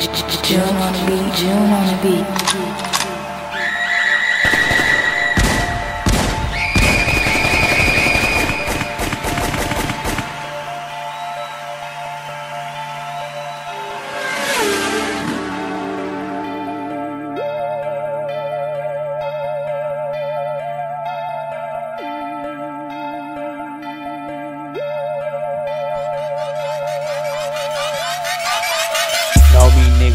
[0.00, 2.69] June on the beat, June on the beat.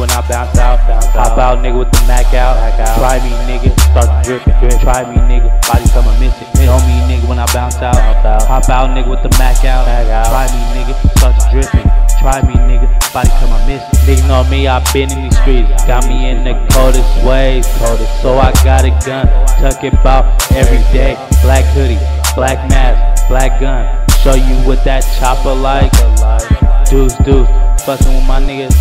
[0.00, 0.80] When I bounce out.
[1.12, 2.56] Hop out, nigga, with the Mac out.
[2.96, 4.42] Try me, nigga, start to drip.
[4.80, 6.48] Try me, nigga, body come missing.
[6.64, 8.00] Know me, nigga, when I bounce out.
[8.48, 9.84] Hop out, nigga, with the Mac out.
[9.84, 11.84] Try me, nigga, start dripping.
[12.18, 13.92] Try me, nigga, body come missing.
[14.08, 15.68] Nigga know me, I been in these streets.
[15.84, 17.68] Got me in the coldest ways.
[18.24, 19.28] So I got a gun,
[19.60, 21.14] tuck it bout every day.
[21.42, 22.00] Black hoodie,
[22.34, 23.84] black mask, black gun.
[24.24, 25.92] Show you what that chopper like.
[26.88, 27.48] Deuce, deuce,
[27.84, 28.76] fucking with my niggas.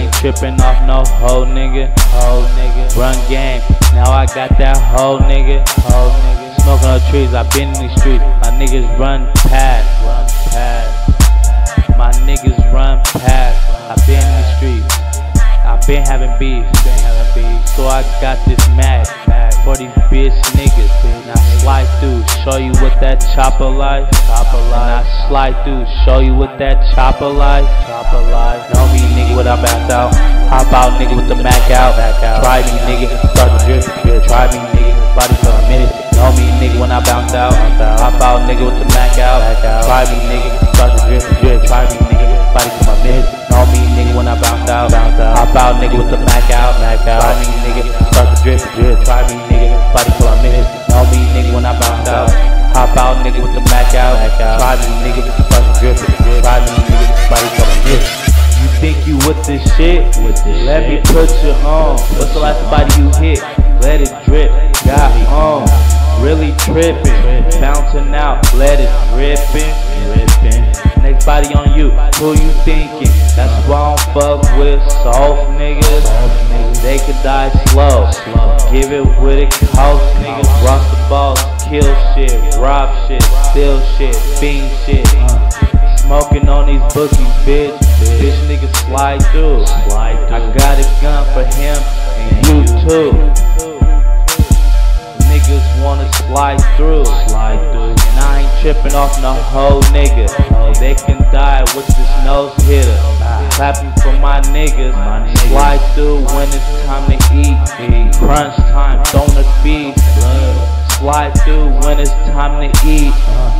[0.00, 1.92] And I ain't tripping off no hoe nigga.
[2.08, 2.96] Hoe nigga.
[2.96, 3.60] Run game.
[3.92, 5.66] Now I got that hoe nigga.
[5.84, 6.60] Hoe nigga.
[6.62, 8.24] Smoking on trees, I been in the streets.
[8.40, 9.88] My niggas run past.
[10.04, 11.98] Run past.
[11.98, 13.58] My niggas run past.
[13.90, 14.94] I been in the streets.
[15.64, 16.64] I been having beef.
[16.84, 17.66] Been having.
[17.66, 19.06] So I got this mag.
[19.64, 21.26] For these bitch niggas.
[21.26, 24.10] Now slide through, show you what that chopper like.
[24.24, 25.04] Chopper like.
[25.04, 27.66] I slide through, show you what that chopper like.
[27.86, 28.79] Chopper like.
[29.30, 30.10] Nigga when I back out.
[30.50, 31.94] Hop out nigga with the Mac out.
[32.42, 33.86] Try me nigga, start to drip.
[34.02, 34.26] drip.
[34.26, 35.90] Try me nigga, body for a minute.
[36.18, 37.54] Know me nigga when I bounce out.
[38.02, 39.38] Hop out nigga with the Mac out.
[39.86, 41.22] Try me nigga, start to drip.
[41.38, 41.62] drip.
[41.62, 43.26] Try me nigga, body for my minute.
[43.54, 44.90] Know me nigga when I bounce out.
[44.90, 46.74] Hop out nigga with the Mac out.
[47.06, 48.58] Try me nigga, start to drip.
[48.74, 48.98] drip.
[49.06, 50.66] Try me nigga, body for a minute.
[50.90, 52.34] Know me nigga when I bounce out.
[52.74, 54.18] Hop out nigga with the Mac out.
[54.58, 55.96] Try me nigga, start to drip.
[56.18, 56.42] drip.
[56.42, 57.59] Try me nigga, body
[59.34, 60.02] with this shit?
[60.24, 61.98] With this Let me put you on.
[62.18, 63.40] What's the last body you hit?
[63.80, 64.50] Let it drip.
[64.84, 65.68] Got me on.
[66.22, 67.04] Really tripping.
[67.60, 68.42] Bouncing out.
[68.54, 69.70] Let it dripping.
[71.02, 71.90] Next body on you.
[72.18, 73.12] Who you thinking?
[73.36, 76.82] That's why I don't fuck with soft niggas.
[76.82, 78.10] They could die slow.
[78.72, 80.66] Give it with it cost niggas.
[80.66, 81.40] Rock the balls.
[81.68, 82.56] Kill shit.
[82.56, 83.22] Rob shit.
[83.22, 84.16] Steal shit.
[84.40, 85.06] Fiend shit.
[85.14, 85.69] Uh.
[86.10, 87.70] Smoking on these bookies, bitch.
[88.18, 89.62] Bitch nigga slide through.
[89.94, 90.18] I
[90.58, 91.78] got a gun for him
[92.18, 93.12] and you too.
[95.30, 97.04] Niggas wanna slide through.
[97.30, 97.94] Slide through.
[97.94, 100.26] And I ain't tripping off no whole nigga.
[100.80, 102.98] They can die with this nose hitter.
[103.54, 104.90] Clapping for my niggas.
[105.46, 108.16] Slide through when it's time to eat.
[108.18, 110.02] Crunch time, donut feast.
[110.98, 113.12] Slide through when it's time to eat.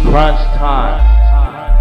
[0.03, 1.20] Crunch time.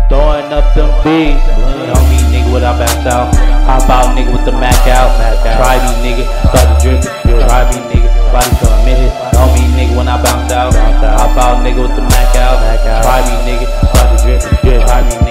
[0.09, 1.45] Throwing up them beats.
[1.85, 3.29] Know me, nigga, what I bounce out.
[3.69, 5.13] Hop out, nigga, with the Mac out.
[5.45, 7.05] Try me, nigga, start to drip.
[7.45, 9.13] Try me, nigga, body a minute.
[9.37, 10.73] Know me, nigga, when I bounce out.
[10.73, 12.57] Hop out, nigga, with the Mac out.
[13.05, 14.41] Try me, nigga, start to drip.
[14.81, 15.28] Try me, nigga,